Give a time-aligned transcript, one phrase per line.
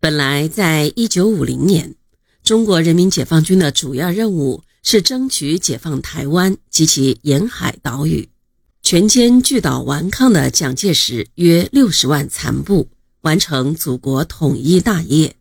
[0.00, 1.96] 本来，在一九五零年，
[2.44, 8.28] 中国人民解放军的主要任务是争取解放台湾及其沿海岛屿，
[8.80, 12.88] 全歼巨岛顽抗的蒋介石约六十万残部，
[13.22, 15.34] 完成祖国统一大业。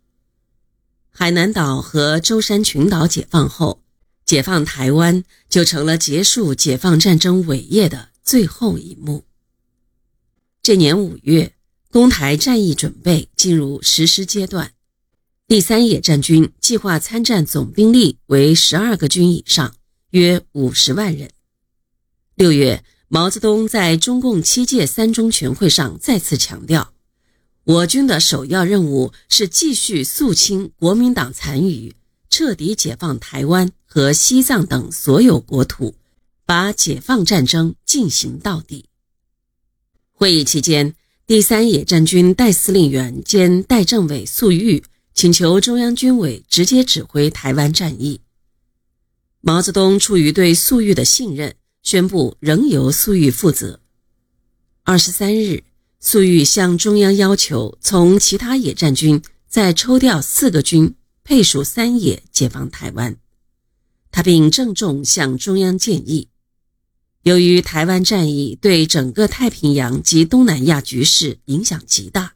[1.12, 3.84] 海南岛和舟山群岛解放后，
[4.26, 9.24] 解放台湾就成了结束解放战争伟业的最后一幕。
[10.64, 11.57] 这年五月。
[11.90, 14.74] 攻台战役准备进入实施阶段，
[15.48, 19.74] 第三野战军计划参战总兵力为十二个军以上，
[20.10, 21.32] 约五十万人。
[22.36, 26.94] 六月，毛泽东在中共七届三中全会上再次强调，
[27.64, 31.96] 我军的首要任务是继续肃清国民党残余，
[32.30, 35.96] 彻底解放台湾和西藏等所有国土，
[36.46, 38.90] 把解放战争进行到底。
[40.12, 40.94] 会议期间。
[41.28, 44.82] 第三野战军代司令员兼代政委粟裕
[45.14, 48.22] 请求中央军委直接指挥台湾战役。
[49.42, 51.54] 毛泽东出于对粟裕的信任，
[51.84, 53.82] 宣布仍由粟裕负责。
[54.84, 55.66] 二十三日，
[56.00, 63.18] 粟裕向中央要求从其他野战军再抽调四个军配属三野解放台湾。
[64.12, 66.30] 他并郑重向中央建议。
[67.28, 72.36] 由于台湾战役对整个太平洋及东南亚局势影响极大，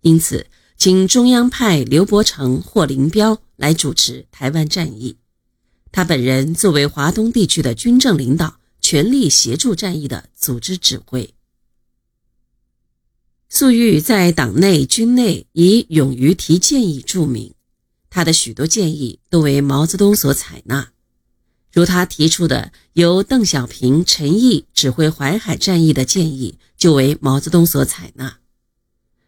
[0.00, 0.46] 因此
[0.78, 5.18] 请中央派刘伯承或林彪来主持台湾战役。
[5.92, 11.34] 他本人作为华东地区的军政领导，全力协助战役的组织指挥。
[13.50, 17.52] 粟裕在党内军内以勇于提建议著名，
[18.08, 20.92] 他的许多建议都为毛泽东所采纳。
[21.72, 28.38] 如他提出的由邓小平、陈毅指挥淮海战役的建议，就为毛泽东所采纳。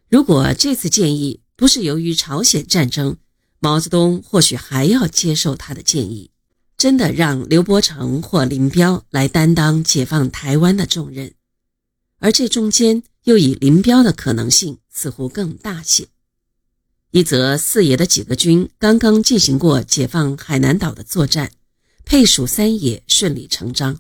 [0.09, 3.17] 如果这次建议不是由于朝鲜战争，
[3.61, 6.31] 毛泽东或许还要接受他的建议，
[6.77, 11.35] 真的让刘伯承或林彪来担当解放台湾的重任。
[12.19, 16.09] 而这中间又以林彪的可能性似乎更大些。
[17.13, 21.53] 一则四野的几个军刚刚进行过解放海南岛的作战。
[22.13, 23.99] 配属三野顺理成章，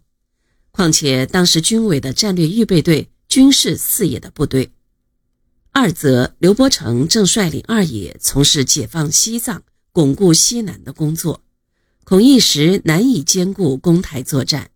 [0.70, 4.70] 况且当时军委的战略预备队均是四野的部队。
[5.70, 9.62] 二则刘伯承正率领二野从事解放西藏、
[9.92, 11.42] 巩固西南的工作，
[12.04, 14.70] 恐一时难以兼顾攻台作战。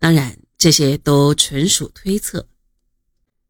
[0.00, 2.48] 当然，这些都纯属推测。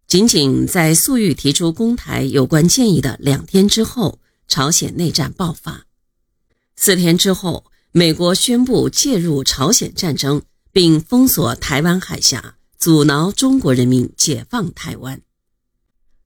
[0.07, 5.87] 仅仅在粟裕提出攻台有关建议的两天之后，朝鲜内战爆发。
[6.77, 7.72] 四天之后。
[7.95, 10.41] 美国宣布介入朝鲜战争，
[10.73, 15.21] 并封锁台湾海峡，阻挠中国人民解放台湾。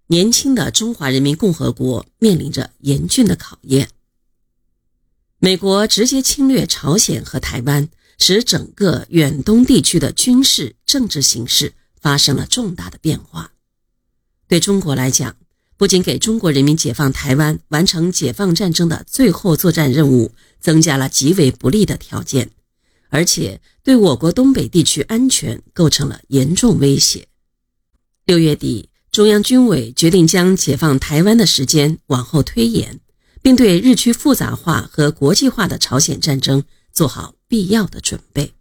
[0.06, 3.90] 年轻的中华人民共和国面临着严峻的考验。
[5.40, 13.50] 美国直接侵略朝鲜和台湾，使整个远东地区的军事政治形势发生了重大的变化。
[14.46, 15.34] 对中国来讲，
[15.76, 20.32] 不仅给中国人民解放台湾、完成解放战争的最后作战任务。
[20.58, 22.50] 增加了极为不利的条件，
[23.10, 27.28] 而且对我国东北地区安全构成了严重威胁。
[28.24, 32.98] 六月底，中央军委决定将解放台湾的时间往后推延，
[33.42, 38.54] 并对日趋复杂化和国际化的朝鲜战争做好必要的准备。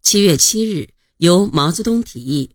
[0.00, 0.88] 七月七日，
[1.18, 2.52] 由毛泽东提议，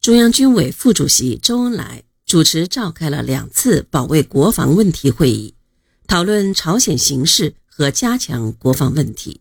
[0.00, 5.54] 中央军委副主席周恩来主持召开了两次保卫国防问题会议。
[6.06, 9.40] 讨论朝鲜形势和加强国防问题。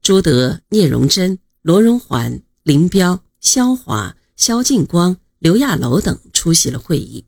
[0.00, 7.26] 朱德、聂荣臻、罗荣桓、林彪、萧华、萧劲光、刘亚楼等出席了会议。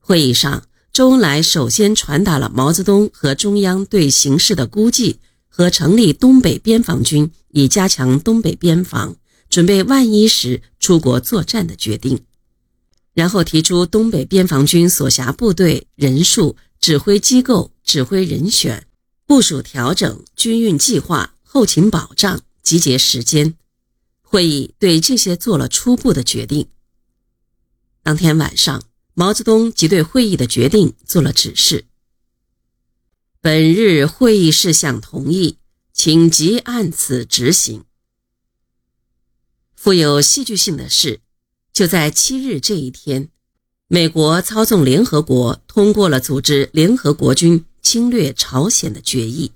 [0.00, 9.14] 会议上，周恩来首先传达了毛泽东和中央对形势的估计和成立东北边防军以加强东北边防，
[9.48, 12.24] 准备万一时出国作战的决定。
[13.18, 16.56] 然后提出东北边防军所辖部队人数。
[16.78, 18.86] 指挥机构、指挥人选、
[19.26, 23.56] 部署调整、军运计划、后勤保障、集结时间，
[24.22, 26.68] 会议对这些做了初步的决定。
[28.04, 28.84] 当天晚上，
[29.14, 31.86] 毛泽东即对会议的决定做了指示：
[33.40, 35.58] 本日会议事项同意，
[35.92, 37.84] 请即按此执行。
[39.74, 41.20] 富有戏剧性的是，
[41.78, 43.28] 就在七日这一天。
[43.86, 49.52] 美国操纵联合国通过了组织联合国军侵略朝鲜的决议。